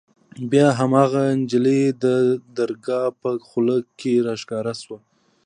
[0.51, 2.05] بيا هماغه نجلۍ د
[2.57, 4.97] درګاه په خوله کښې راښکاره سوه.